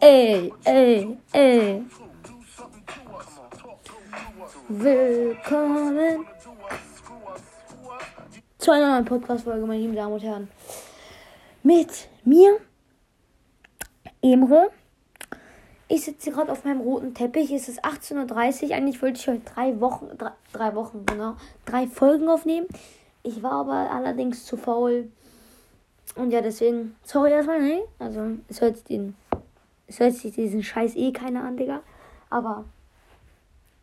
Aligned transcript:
Ey, 0.00 0.52
ey, 0.64 1.18
ey. 1.32 1.84
Willkommen 4.68 6.26
zu 8.58 8.70
einer 8.70 8.92
neuen 8.92 9.04
Podcast-Folge, 9.04 9.66
meine 9.66 9.80
lieben 9.80 9.96
Damen 9.96 10.14
und 10.14 10.22
Herren. 10.22 10.48
Mit 11.62 12.08
mir, 12.24 12.58
Emre. 14.22 14.70
Ich 15.88 16.04
sitze 16.04 16.30
gerade 16.30 16.52
auf 16.52 16.64
meinem 16.64 16.80
roten 16.80 17.14
Teppich. 17.14 17.50
Es 17.50 17.68
ist 17.68 17.84
18.30 17.84 18.68
Uhr. 18.68 18.76
Eigentlich 18.76 19.02
wollte 19.02 19.18
ich 19.18 19.26
heute 19.26 19.40
drei 19.40 19.80
Wochen, 19.80 20.16
drei, 20.16 20.30
drei 20.52 20.74
Wochen, 20.74 21.04
genau, 21.04 21.34
drei 21.64 21.86
Folgen 21.86 22.28
aufnehmen. 22.28 22.68
Ich 23.22 23.42
war 23.42 23.52
aber 23.52 23.90
allerdings 23.90 24.46
zu 24.46 24.56
faul. 24.56 25.10
Und 26.16 26.30
ja, 26.30 26.40
deswegen, 26.40 26.96
sorry 27.02 27.32
erstmal, 27.32 27.60
ne? 27.60 27.82
Also, 27.98 28.38
es 28.48 28.60
hört 28.60 28.88
den, 28.88 29.16
es 29.90 29.98
hört 29.98 30.14
sich 30.14 30.32
diesen 30.32 30.62
Scheiß 30.62 30.94
eh 30.94 31.12
keiner 31.12 31.42
an, 31.42 31.56
Digga. 31.56 31.82
Aber, 32.30 32.64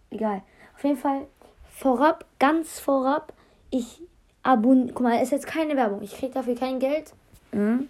egal. 0.09 0.41
Auf 0.73 0.83
jeden 0.85 0.95
Fall, 0.95 1.27
vorab, 1.69 2.23
ganz 2.39 2.79
vorab, 2.79 3.33
ich 3.71 4.01
abonniere, 4.41 4.93
guck 4.93 5.03
mal, 5.03 5.21
ist 5.21 5.33
jetzt 5.33 5.47
keine 5.47 5.75
Werbung. 5.75 6.01
Ich 6.01 6.15
krieg 6.15 6.33
dafür 6.33 6.55
kein 6.55 6.79
Geld. 6.79 7.11
Mhm. 7.51 7.89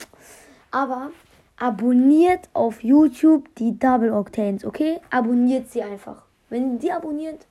Aber, 0.71 1.11
abonniert 1.57 2.49
auf 2.53 2.83
YouTube 2.83 3.53
die 3.55 3.77
Double 3.77 4.11
Octanes, 4.11 4.65
okay? 4.65 4.99
Abonniert 5.11 5.69
sie 5.69 5.83
einfach. 5.83 6.23
Wenn 6.49 6.73
ihr 6.73 6.79
die 6.79 6.91
abonniert, 6.91 7.45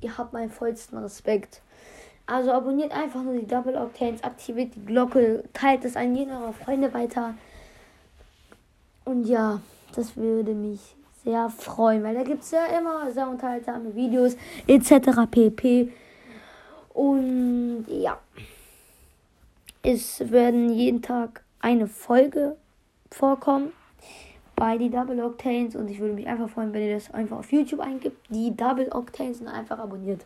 ihr 0.00 0.18
habt 0.18 0.32
meinen 0.32 0.50
vollsten 0.50 0.98
Respekt. 0.98 1.62
Also 2.26 2.50
abonniert 2.50 2.90
einfach 2.90 3.22
nur 3.22 3.34
die 3.34 3.46
Double 3.46 3.76
Octanes, 3.76 4.24
aktiviert 4.24 4.74
die 4.74 4.84
Glocke, 4.84 5.44
teilt 5.52 5.84
es 5.84 5.94
an 5.94 6.16
jeden 6.16 6.32
eurer 6.32 6.52
Freunde 6.52 6.92
weiter. 6.92 7.34
Und 9.10 9.24
ja, 9.24 9.60
das 9.96 10.16
würde 10.16 10.54
mich 10.54 10.78
sehr 11.24 11.50
freuen, 11.50 12.04
weil 12.04 12.14
da 12.14 12.22
gibt 12.22 12.44
es 12.44 12.52
ja 12.52 12.66
immer 12.66 13.10
sehr 13.10 13.28
unterhaltsame 13.28 13.92
Videos 13.96 14.36
etc. 14.68 15.28
pp. 15.28 15.92
Und 16.94 17.86
ja, 17.88 18.20
es 19.82 20.30
werden 20.30 20.72
jeden 20.72 21.02
Tag 21.02 21.42
eine 21.58 21.88
Folge 21.88 22.56
vorkommen 23.10 23.72
bei 24.54 24.78
die 24.78 24.90
Double 24.90 25.20
Octanes 25.24 25.74
und 25.74 25.90
ich 25.90 25.98
würde 25.98 26.14
mich 26.14 26.28
einfach 26.28 26.48
freuen, 26.48 26.72
wenn 26.72 26.82
ihr 26.82 26.94
das 26.94 27.12
einfach 27.12 27.38
auf 27.38 27.50
YouTube 27.50 27.80
eingibt, 27.80 28.16
die 28.28 28.56
Double 28.56 28.92
Octanes 28.92 29.40
und 29.40 29.48
einfach 29.48 29.80
abonniert. 29.80 30.24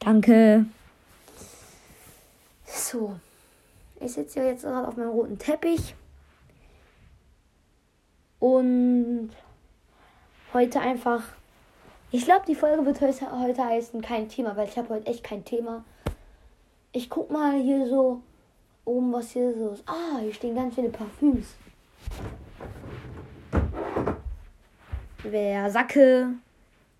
Danke. 0.00 0.64
So, 2.66 3.14
ich 4.00 4.10
sitze 4.10 4.40
jetzt 4.40 4.64
gerade 4.64 4.88
auf 4.88 4.96
meinem 4.96 5.10
roten 5.10 5.38
Teppich 5.38 5.94
und 8.40 9.30
heute 10.52 10.80
einfach. 10.80 11.22
Ich 12.10 12.24
glaube, 12.24 12.44
die 12.48 12.56
Folge 12.56 12.84
wird 12.84 13.00
heute, 13.00 13.30
heute 13.30 13.64
heißen 13.64 14.00
kein 14.00 14.28
Thema, 14.28 14.56
weil 14.56 14.66
ich 14.66 14.76
habe 14.76 14.88
heute 14.88 15.06
echt 15.06 15.22
kein 15.22 15.44
Thema. 15.44 15.84
Ich 16.90 17.08
guck 17.08 17.30
mal 17.30 17.52
hier 17.60 17.86
so 17.86 18.22
oben, 18.84 19.12
was 19.12 19.30
hier 19.30 19.54
so 19.54 19.68
ist. 19.70 19.84
Ah, 19.86 20.18
hier 20.20 20.34
stehen 20.34 20.56
ganz 20.56 20.74
viele 20.74 20.88
Parfüms. 20.88 21.54
Versacke 25.18 26.34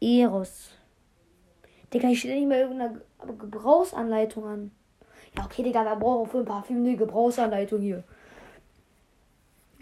Eros. 0.00 0.70
Digga, 1.92 2.08
ich 2.08 2.20
steht 2.20 2.36
nicht 2.36 2.46
mehr 2.46 2.60
irgendeine 2.60 3.00
Gebrauchsanleitung 3.36 4.44
an. 4.44 4.70
Ja, 5.36 5.44
okay, 5.44 5.64
Digga, 5.64 5.82
da 5.82 5.96
brauchen 5.96 6.26
wir 6.26 6.30
für 6.30 6.38
ein 6.38 6.44
Parfüm 6.44 6.84
eine 6.84 6.96
Gebrauchsanleitung 6.96 7.80
hier. 7.80 8.04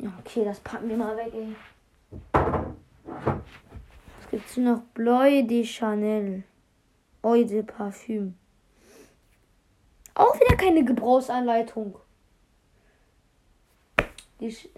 Okay, 0.00 0.44
das 0.44 0.60
packen 0.60 0.88
wir 0.88 0.96
mal 0.96 1.16
weg, 1.16 1.32
ey. 1.34 1.56
Was 2.32 4.30
gibt's 4.30 4.56
noch? 4.56 4.82
Bleu 4.94 5.42
de 5.42 5.64
Chanel. 5.64 6.44
Eau 7.22 7.42
de 7.42 7.62
Parfüm. 7.64 8.36
Auch 10.14 10.34
wieder 10.34 10.56
keine 10.56 10.84
Gebrauchsanleitung. 10.84 11.96
Die 14.40 14.52
Sch 14.52 14.68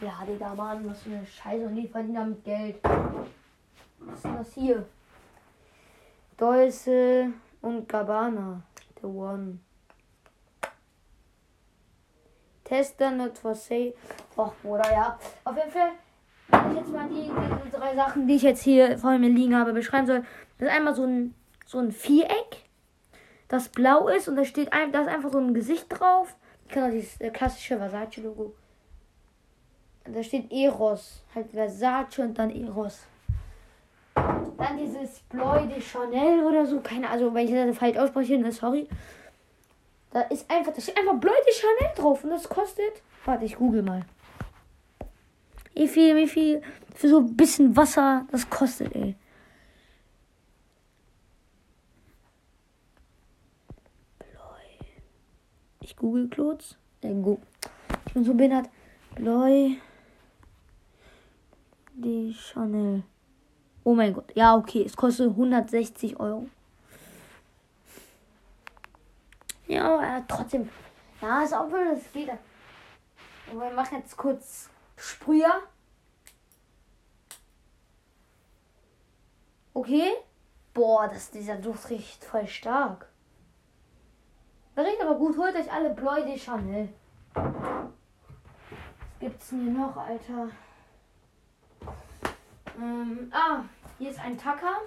ja, 0.00 0.24
Digga, 0.24 0.54
Mann, 0.54 0.88
was 0.88 1.02
für 1.02 1.10
eine 1.10 1.26
Scheiße. 1.26 1.66
Und 1.66 1.76
die 1.76 1.88
verdienen 1.88 2.14
damit 2.14 2.44
Geld. 2.44 2.76
Was 2.82 4.16
ist 4.16 4.24
denn 4.24 4.36
das 4.36 4.54
hier? 4.54 4.86
Dolce 6.36 7.32
und 7.62 7.88
Gabbana. 7.88 8.62
The 9.00 9.06
One. 9.06 9.58
Tester 12.64 13.10
not 13.10 13.36
for 13.38 13.54
sale. 13.54 13.92
Och, 14.36 14.52
Bruder, 14.62 14.90
ja. 14.90 15.18
Auf 15.44 15.56
jeden 15.56 15.70
Fall, 15.70 15.90
wenn 16.48 16.70
ich 16.72 16.78
jetzt 16.78 16.92
mal 16.92 17.08
die, 17.08 17.30
die 17.64 17.70
drei 17.70 17.94
Sachen, 17.94 18.26
die 18.26 18.34
ich 18.34 18.42
jetzt 18.42 18.62
hier 18.62 18.98
vor 18.98 19.16
mir 19.18 19.28
liegen 19.28 19.54
habe, 19.56 19.72
beschreiben 19.72 20.06
soll. 20.06 20.24
Das 20.58 20.68
ist 20.68 20.74
einmal 20.74 20.94
so 20.94 21.04
ein, 21.04 21.34
so 21.66 21.78
ein 21.78 21.92
Viereck, 21.92 22.64
das 23.48 23.68
blau 23.68 24.08
ist 24.08 24.28
und 24.28 24.36
da 24.36 24.44
steht 24.44 24.72
ein, 24.72 24.92
da 24.92 25.02
ist 25.02 25.08
einfach 25.08 25.30
so 25.30 25.38
ein 25.38 25.54
Gesicht 25.54 25.86
drauf. 25.88 26.36
Genau, 26.68 26.90
dieses 26.90 27.20
äh, 27.20 27.30
klassische 27.30 27.76
Versace-Logo. 27.76 28.54
Da 30.04 30.22
steht 30.22 30.52
Eros. 30.52 31.22
Halt 31.34 31.50
Versace 31.50 32.20
und 32.20 32.38
dann 32.38 32.50
Eros. 32.50 33.06
Dann 34.14 34.76
dieses 34.78 35.20
Bleu 35.28 35.66
de 35.66 35.80
Chanel 35.80 36.44
oder 36.44 36.64
so. 36.64 36.80
Keine 36.80 37.08
Ahnung, 37.08 37.12
also 37.12 37.34
wenn 37.34 37.46
ich 37.46 37.52
das 37.52 37.78
falsch 37.78 37.96
ausspreche, 37.96 38.38
ne, 38.38 38.52
sorry. 38.52 38.88
Da 40.14 40.20
ist 40.20 40.48
einfach, 40.48 40.72
da 40.72 40.80
steht 40.80 40.96
einfach 40.96 41.16
Bleu 41.16 41.32
de 41.44 41.52
Chanel 41.52 41.92
drauf 41.96 42.22
und 42.22 42.30
das 42.30 42.48
kostet. 42.48 43.02
Warte, 43.24 43.44
ich 43.46 43.56
google 43.56 43.82
mal. 43.82 44.02
Wie 45.74 45.88
viel, 45.88 46.14
wie 46.14 46.28
viel 46.28 46.62
für 46.94 47.08
so 47.08 47.18
ein 47.18 47.36
bisschen 47.36 47.76
Wasser 47.76 48.24
das 48.30 48.48
kostet, 48.48 48.94
ey. 48.94 49.16
Ich 55.80 55.96
google 55.96 56.28
go. 56.28 56.56
Ich 58.06 58.12
bin 58.14 58.24
so 58.24 58.34
behindert. 58.34 58.70
Bleu 59.16 59.70
de 61.92 62.32
Chanel. 62.32 63.02
Oh 63.82 63.94
mein 63.94 64.14
Gott. 64.14 64.30
Ja, 64.36 64.56
okay. 64.56 64.84
Es 64.84 64.96
kostet 64.96 65.30
160 65.30 66.20
Euro. 66.20 66.46
Ja, 69.74 69.96
aber 69.96 70.24
trotzdem. 70.28 70.68
Ja, 71.20 71.42
ist 71.42 71.52
auch 71.52 71.70
wohl, 71.70 71.96
das 71.96 72.12
geht. 72.12 72.30
Und 73.50 73.60
wir 73.60 73.70
machen 73.72 73.98
jetzt 73.98 74.16
kurz 74.16 74.70
Sprüher. 74.96 75.62
Okay. 79.72 80.12
Boah, 80.72 81.08
das, 81.08 81.30
dieser 81.30 81.56
Duft 81.56 81.90
riecht 81.90 82.24
voll 82.24 82.46
stark. 82.46 83.08
Der 84.76 84.84
riecht 84.84 85.02
aber 85.02 85.16
gut. 85.16 85.36
Holt 85.36 85.56
euch 85.56 85.72
alle 85.72 85.90
Bleu 85.90 86.22
de 86.22 86.38
Chanel. 86.38 86.88
Was 87.34 87.44
gibt's 89.18 89.48
denn 89.50 89.62
hier 89.62 89.72
noch, 89.72 89.96
Alter? 89.96 90.48
Ähm, 92.76 93.32
ah, 93.32 93.62
hier 93.98 94.10
ist 94.10 94.20
ein 94.20 94.38
Tacker. 94.38 94.82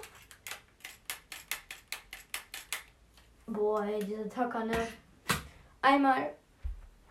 Boah, 3.48 3.82
ey, 3.84 4.04
diese 4.04 4.28
Tacker, 4.28 4.64
ne? 4.64 4.76
Einmal, 5.80 6.30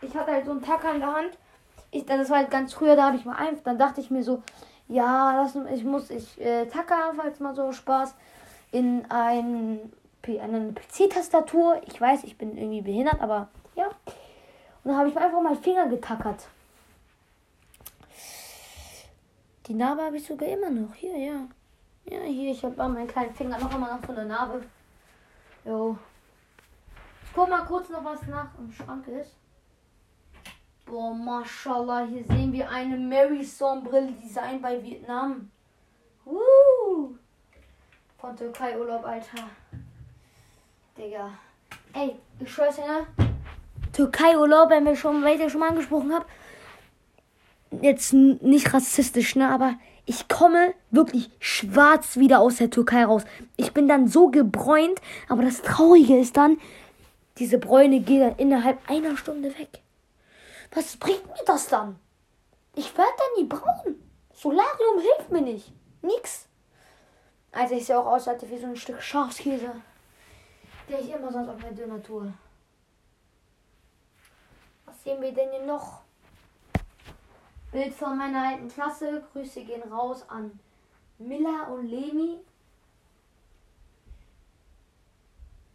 ich 0.02 0.16
hatte 0.16 0.31
halt 0.31 0.46
so 0.46 0.52
einen 0.52 0.62
Tacker 0.62 0.94
in 0.94 1.00
der 1.00 1.14
Hand. 1.14 1.38
Ich, 1.90 2.06
das 2.06 2.30
war 2.30 2.38
halt 2.38 2.52
ganz 2.52 2.74
früher, 2.74 2.96
da 2.96 3.08
habe 3.08 3.18
ich 3.18 3.25
mal 3.25 3.36
einfach, 3.36 3.64
dann 3.64 3.80
dachte 3.80 4.02
ich 4.02 4.12
mir 4.12 4.24
so, 4.24 4.44
ja, 4.88 5.34
lass, 5.34 5.56
ich 5.74 5.84
muss, 5.84 6.09
ich 6.09 6.40
äh, 6.40 6.66
Tacker, 6.68 7.14
falls 7.16 7.40
mal 7.40 7.56
so 7.56 7.72
Spaß, 7.72 8.16
in 8.72 9.06
ein, 9.09 9.92
eine 10.25 10.74
PC-Tastatur. 10.74 11.81
Ich 11.88 12.00
weiß, 12.00 12.24
ich 12.24 12.38
bin 12.38 12.58
irgendwie 12.58 12.81
behindert, 12.81 13.22
aber 13.22 13.48
ja. 13.75 13.88
Und 13.88 14.92
dann 14.92 14.98
habe 14.98 15.09
ich 15.09 15.18
einfach 15.18 15.42
mal 15.42 15.56
Finger 15.56 15.88
getackert. 15.88 16.48
Die 19.68 19.74
Narbe 19.74 20.04
habe 20.04 20.18
ich 20.18 20.25
sogar 20.25 20.48
immer 20.48 20.69
noch. 20.69 20.94
Hier, 20.94 21.18
ja. 21.18 21.48
Ja, 22.06 22.22
hier, 22.22 22.51
ich 22.51 22.63
habe 22.63 22.75
meinen 22.88 23.07
kleinen 23.07 23.34
Finger 23.34 23.57
noch 23.60 23.74
immer 23.74 23.94
noch 23.94 24.06
von 24.06 24.16
der 24.16 24.25
Narbe. 24.25 24.62
Jo. 25.66 25.98
Guck 27.38 27.50
mal 27.50 27.66
kurz 27.66 27.88
noch, 27.89 28.04
was 28.04 28.25
nach 28.25 28.48
im 28.57 28.72
Schrank 28.72 29.07
ist. 29.10 29.36
Boah, 30.88 31.13
mashallah, 31.13 32.07
hier 32.10 32.24
sehen 32.24 32.51
wir 32.51 32.68
eine 32.68 32.98
Mary 32.98 33.44
Sombrille 33.44 34.12
Design 34.13 34.60
bei 34.60 34.81
Vietnam. 34.81 35.51
Woo! 36.25 37.16
Von 38.18 38.36
Türkei 38.36 38.75
Urlaub, 38.75 39.06
Alter. 39.06 39.44
Digga. 40.98 41.30
Ey, 41.94 42.16
ich 42.39 42.51
schwör's 42.51 42.78
dir, 42.78 42.88
ne? 42.88 43.06
Türkei 43.94 44.36
Urlaub, 44.36 44.72
wenn 44.72 44.86
wir 44.86 44.95
schon, 44.95 45.24
weil 45.24 45.36
ich 45.36 45.42
ja 45.42 45.50
schon 45.51 45.60
mal 45.60 45.69
angesprochen 45.69 46.12
habe. 46.12 46.25
Jetzt 47.69 48.13
nicht 48.13 48.74
rassistisch, 48.74 49.36
ne? 49.36 49.48
Aber 49.48 49.75
ich 50.07 50.28
komme 50.28 50.74
wirklich 50.89 51.30
schwarz 51.39 52.18
wieder 52.18 52.39
aus 52.39 52.56
der 52.56 52.72
Türkei 52.72 53.06
raus. 53.06 53.25
Ich 53.57 53.74
bin 53.75 53.88
dann 53.88 54.07
so 54.07 54.30
gebräunt, 54.30 55.00
aber 55.30 55.44
das 55.44 55.62
Traurige 55.62 56.18
ist 56.18 56.36
dann, 56.36 56.57
diese 57.38 57.57
Bräune 57.57 58.00
geht 58.00 58.22
dann 58.22 58.36
innerhalb 58.38 58.89
einer 58.89 59.16
Stunde 59.18 59.57
weg. 59.57 59.81
Was 60.72 60.98
bringt 60.98 61.25
mir 61.28 61.44
das 61.45 61.68
dann? 61.68 62.00
Ich 62.75 62.98
werde 62.98 63.12
da 63.18 63.42
nie 63.42 63.48
braun. 63.48 63.95
Solarium 64.34 65.00
hilft 65.00 65.31
mir 65.31 65.42
nicht. 65.42 65.72
Nix. 66.01 66.48
Also 67.51 67.75
ich 67.75 67.86
sehe 67.86 67.98
auch 67.98 68.06
aus, 68.06 68.28
als 68.28 68.48
wie 68.50 68.57
so 68.57 68.68
ein 68.68 68.75
Stück 68.75 69.01
Schafskäse, 69.01 69.72
der 70.89 71.00
ich 71.00 71.12
immer 71.12 71.31
sonst 71.31 71.50
auf 71.50 71.62
mein 71.62 71.75
Döner 71.75 72.01
tue. 72.04 72.34
Was 74.86 75.04
sehen 75.04 75.22
wir 75.22 75.31
denn 75.31 75.50
hier 75.51 75.66
noch? 75.66 76.01
Bild 77.72 77.94
von 77.94 78.18
meiner 78.18 78.50
alten 78.50 78.68
Klasse. 78.68 79.24
Grüße 79.34 79.63
gehen 79.63 79.84
raus 79.92 80.24
an 80.30 80.60
Milla 81.18 81.63
und 81.63 81.88
Lemi. 81.88 82.39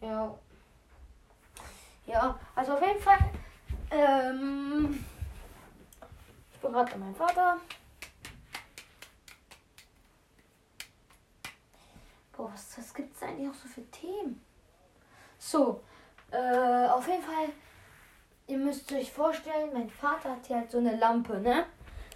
Ja. 0.00 0.35
Ja, 2.06 2.38
also 2.54 2.72
auf 2.72 2.82
jeden 2.82 3.00
Fall. 3.00 3.19
Ähm, 3.90 5.04
ich 6.52 6.58
bin 6.60 6.72
gerade 6.72 6.93
bei 6.93 6.99
meinem 6.99 7.14
Vater. 7.14 7.58
Boah, 12.37 12.50
was, 12.52 12.78
was 12.78 12.94
gibt 12.94 13.14
es 13.14 13.22
eigentlich 13.22 13.49
auch 13.49 13.54
so 13.54 13.69
für 13.69 13.88
Themen? 13.90 14.40
So, 15.38 15.82
äh, 16.31 16.87
auf 16.88 17.06
jeden 17.06 17.22
Fall, 17.22 17.49
ihr 18.46 18.58
müsst 18.58 18.90
euch 18.93 19.12
vorstellen, 19.12 19.70
mein 19.72 19.90
Vater 19.90 20.31
hat 20.31 20.46
hier 20.46 20.56
halt 20.56 20.70
so 20.70 20.78
eine 20.78 20.96
Lampe, 20.96 21.38
ne? 21.40 21.66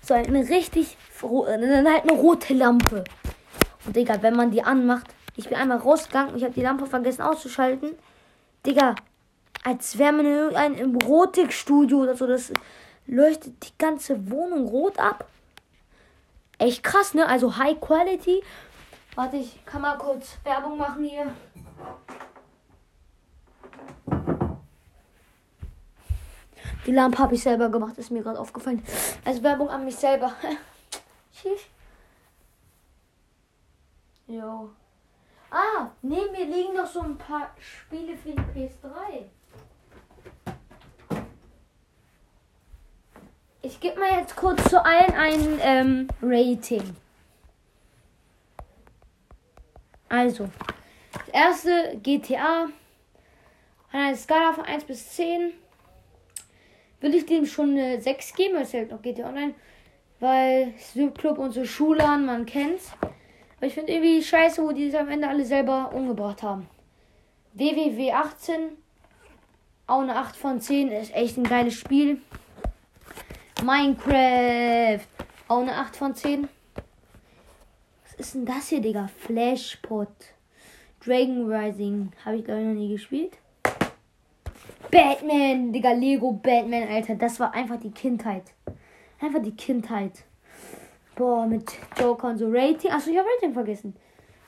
So 0.00 0.14
eine 0.14 0.48
richtig, 0.48 0.96
dann 1.20 1.92
halt 1.92 2.08
eine 2.08 2.12
rote 2.12 2.54
Lampe. 2.54 3.04
Und 3.84 3.96
Digga, 3.96 4.22
wenn 4.22 4.36
man 4.36 4.50
die 4.50 4.62
anmacht, 4.62 5.14
ich 5.36 5.48
bin 5.48 5.58
einmal 5.58 5.78
rausgegangen 5.78 6.36
ich 6.36 6.44
habe 6.44 6.54
die 6.54 6.62
Lampe 6.62 6.86
vergessen 6.86 7.22
auszuschalten. 7.22 7.96
Digga, 8.64 8.94
als 9.66 9.98
wäre 9.98 10.12
man 10.12 10.26
in 10.26 10.32
irgendeinem 10.32 11.00
Erotikstudio 11.00 11.98
oder 11.98 12.14
so. 12.14 12.28
Das 12.28 12.52
leuchtet 13.06 13.66
die 13.66 13.76
ganze 13.76 14.30
Wohnung 14.30 14.68
rot 14.68 14.96
ab. 14.96 15.26
Echt 16.58 16.84
krass, 16.84 17.14
ne? 17.14 17.26
Also 17.26 17.56
High 17.56 17.80
Quality. 17.80 18.44
Warte, 19.16 19.38
ich 19.38 19.64
kann 19.66 19.82
mal 19.82 19.98
kurz 19.98 20.38
Werbung 20.44 20.78
machen 20.78 21.02
hier. 21.02 21.34
Die 26.86 26.92
Lampe 26.92 27.18
habe 27.18 27.34
ich 27.34 27.42
selber 27.42 27.68
gemacht, 27.68 27.98
ist 27.98 28.12
mir 28.12 28.22
gerade 28.22 28.38
aufgefallen. 28.38 28.80
Also 29.24 29.42
Werbung 29.42 29.68
an 29.68 29.84
mich 29.84 29.96
selber. 29.96 30.32
Tschüss. 31.34 31.62
Jo. 34.28 34.70
Ah, 35.50 35.90
neben 36.02 36.30
mir 36.30 36.44
liegen 36.44 36.74
noch 36.74 36.86
so 36.86 37.00
ein 37.00 37.18
paar 37.18 37.50
Spiele 37.58 38.16
für 38.16 38.30
die 38.30 38.68
PS3. 38.68 39.26
Ich 43.66 43.80
gebe 43.80 43.98
mal 43.98 44.20
jetzt 44.20 44.36
kurz 44.36 44.62
zu 44.70 44.80
allen 44.84 45.12
ein 45.12 45.58
ähm, 45.60 46.08
Rating. 46.22 46.84
Also, 50.08 50.48
das 51.12 51.28
erste 51.32 51.98
GTA. 52.00 52.68
An 53.90 54.00
einer 54.00 54.16
Skala 54.16 54.52
von 54.52 54.64
1 54.64 54.84
bis 54.84 55.10
10 55.16 55.50
würde 57.00 57.16
ich 57.16 57.26
dem 57.26 57.44
schon 57.44 57.70
eine 57.70 58.00
6 58.00 58.34
geben, 58.34 58.54
weil 58.54 58.62
es 58.62 58.72
halt 58.72 58.92
noch 58.92 59.02
GTA 59.02 59.30
Online. 59.30 59.54
Weil 60.20 60.72
Club 61.18 61.38
und 61.38 61.50
so 61.50 61.64
Schulern, 61.64 62.24
man 62.24 62.46
kennt's. 62.46 62.92
Aber 63.00 63.66
ich 63.66 63.74
finde 63.74 63.94
irgendwie 63.94 64.22
scheiße, 64.22 64.62
wo 64.62 64.70
die 64.70 64.90
sich 64.90 65.00
am 65.00 65.08
Ende 65.08 65.26
alle 65.26 65.44
selber 65.44 65.90
umgebracht 65.92 66.44
haben. 66.44 66.68
WWW 67.54 68.12
18, 68.12 68.60
auch 69.88 70.02
eine 70.02 70.14
8 70.14 70.36
von 70.36 70.60
10, 70.60 70.92
ist 70.92 71.12
echt 71.16 71.36
ein 71.36 71.42
geiles 71.42 71.74
Spiel. 71.74 72.22
Minecraft, 73.62 75.06
auch 75.48 75.60
eine 75.60 75.74
8 75.74 75.96
von 75.96 76.14
10. 76.14 76.48
Was 78.04 78.14
ist 78.14 78.34
denn 78.34 78.46
das 78.46 78.68
hier, 78.68 78.80
Digga? 78.80 79.08
Flashpot. 79.08 80.08
Dragon 81.04 81.50
Rising, 81.50 82.12
habe 82.24 82.36
ich 82.36 82.44
glaube 82.44 82.60
ich 82.60 82.66
noch 82.66 82.74
nie 82.74 82.92
gespielt. 82.92 83.38
Batman, 84.90 85.72
Digga, 85.72 85.92
Lego 85.92 86.32
Batman, 86.32 86.88
Alter, 86.88 87.14
das 87.14 87.40
war 87.40 87.54
einfach 87.54 87.78
die 87.80 87.90
Kindheit. 87.90 88.44
Einfach 89.20 89.42
die 89.42 89.54
Kindheit. 89.54 90.24
Boah, 91.14 91.46
mit 91.46 91.72
Joker 91.98 92.28
und 92.28 92.38
so 92.38 92.46
Rating. 92.50 92.90
Achso, 92.90 93.10
ich 93.10 93.16
habe 93.16 93.28
Rating 93.36 93.54
vergessen. 93.54 93.96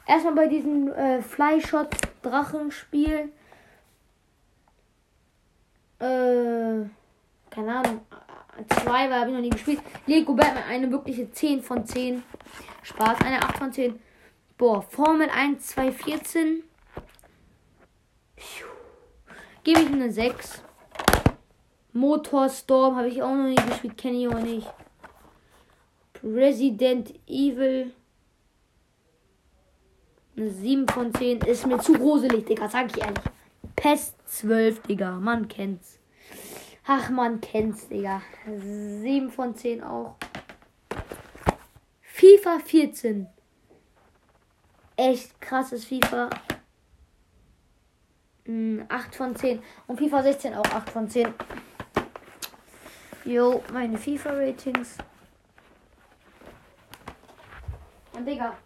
Erstmal 0.06 0.34
bei 0.34 0.46
diesem 0.46 0.92
äh, 0.92 1.22
Flyshot 1.22 1.88
Drachenspiel. 2.22 3.32
Äh, 5.98 6.84
keine 7.50 7.76
Ahnung. 7.76 8.00
Zwei, 8.66 9.08
weil 9.08 9.20
habe 9.20 9.30
ich 9.30 9.36
noch 9.36 9.42
nie 9.42 9.50
gespielt. 9.50 9.80
Lego 10.06 10.34
Batman, 10.34 10.64
eine 10.68 10.90
wirkliche 10.90 11.30
10 11.30 11.62
von 11.62 11.86
10. 11.86 12.22
Spaß, 12.82 13.20
eine 13.20 13.42
8 13.42 13.58
von 13.58 13.72
10. 13.72 13.98
Boah, 14.56 14.82
Formel 14.82 15.28
1 15.30 15.66
214. 15.68 16.64
Gebe 19.62 19.80
ich 19.80 19.86
eine 19.86 20.10
6. 20.10 20.62
Motorstorm 21.92 22.96
habe 22.96 23.08
ich 23.08 23.22
auch 23.22 23.34
noch 23.34 23.48
nie 23.48 23.54
gespielt, 23.54 23.96
kenne 23.96 24.18
ich 24.18 24.28
auch 24.28 24.40
nicht. 24.40 24.68
Resident 26.22 27.14
Evil. 27.26 27.92
Eine 30.36 30.50
7 30.50 30.88
von 30.88 31.14
10 31.14 31.40
ist 31.40 31.66
mir 31.66 31.78
zu 31.78 31.92
gruselig, 31.94 32.46
Digga, 32.46 32.68
sag 32.68 32.96
ich 32.96 33.02
ehrlich. 33.02 33.24
Pest 33.76 34.16
12, 34.26 34.82
Digga, 34.82 35.12
man 35.12 35.48
kennt's. 35.48 35.97
Ach, 36.90 37.10
man 37.10 37.38
kennt's, 37.42 37.86
Digga. 37.86 38.22
7 38.46 39.30
von 39.30 39.54
10 39.54 39.84
auch. 39.84 40.16
FIFA 42.00 42.60
14. 42.60 43.26
Echt 44.96 45.38
krasses 45.38 45.84
FIFA. 45.84 46.30
8 46.30 46.38
hm, 48.46 48.88
von 49.12 49.36
10. 49.36 49.62
Und 49.86 49.98
FIFA 49.98 50.22
16 50.22 50.54
auch 50.54 50.64
8 50.64 50.88
von 50.88 51.10
10. 51.10 51.34
Jo, 53.26 53.62
meine 53.70 53.98
FIFA-Ratings. 53.98 54.96
Und 58.14 58.24
Digga. 58.24 58.56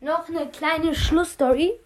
Noch 0.00 0.26
eine 0.26 0.48
kleine 0.48 0.94
Schlussstory. 0.94 1.78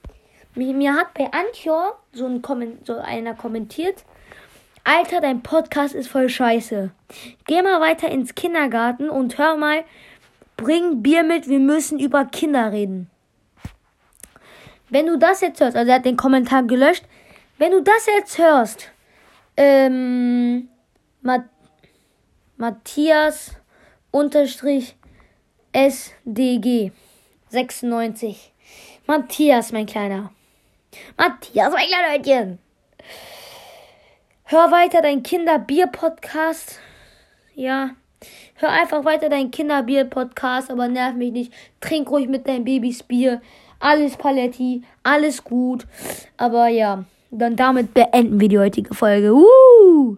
Mir, 0.55 0.95
hat 0.95 1.13
bei 1.13 1.29
Anchor 1.33 2.01
so, 2.17 2.27
ein 2.27 2.43
Komment, 2.43 2.87
so 2.87 2.97
einer 2.99 3.35
kommentiert. 3.35 4.05
Alter, 4.85 5.21
dein 5.21 5.43
Podcast 5.43 5.95
ist 5.95 6.09
voll 6.09 6.29
scheiße. 6.29 6.91
Geh 7.47 7.63
mal 7.63 7.81
weiter 7.81 8.09
ins 8.09 8.35
Kindergarten 8.35 9.09
und 9.09 9.37
hör 9.37 9.57
mal, 9.57 9.85
bring 10.57 11.03
Bier 11.03 11.23
mit, 11.23 11.49
wir 11.49 11.59
müssen 11.59 11.99
über 11.99 12.25
Kinder 12.25 12.73
reden. 12.73 13.11
Wenn 14.89 15.07
du 15.07 15.19
das 15.19 15.41
jetzt 15.41 15.61
hörst, 15.61 15.77
also 15.77 15.91
er 15.91 15.97
hat 15.97 16.05
den 16.05 16.17
Kommentar 16.17 16.63
gelöscht, 16.63 17.05
wenn 17.59 17.73
du 17.73 17.83
das 17.83 18.07
jetzt 18.07 18.39
hörst, 18.39 18.93
ähm, 19.57 20.69
Matthias 22.57 23.57
unterstrich 24.11 24.97
SDG 25.73 26.93
96. 27.49 28.53
Matthias, 29.07 29.73
mein 29.73 29.87
Kleiner. 29.87 30.33
Matthias, 31.17 31.73
mein 31.73 31.87
Kleinhäutchen. 31.89 32.59
Hör 34.45 34.71
weiter 34.71 35.03
dein 35.03 35.23
Kinderbier-Podcast. 35.23 36.79
Ja. 37.55 37.91
Hör 38.55 38.71
einfach 38.71 39.05
weiter 39.05 39.29
dein 39.29 39.51
Kinderbier-Podcast, 39.51 40.71
aber 40.71 40.89
nerv 40.89 41.15
mich 41.17 41.33
nicht. 41.33 41.53
Trink 41.81 42.11
ruhig 42.11 42.29
mit 42.29 42.47
deinem 42.47 42.65
Babys 42.65 43.03
Bier. 43.03 43.41
Alles 43.81 44.17
Paletti, 44.17 44.83
alles 45.03 45.43
gut. 45.43 45.87
Aber 46.37 46.69
ja, 46.69 47.05
dann 47.31 47.57
damit 47.57 47.93
beenden 47.93 48.41
wir 48.41 48.49
die 48.49 48.59
heutige 48.59 48.95
Folge. 48.95 49.35
Uh! 49.35 50.17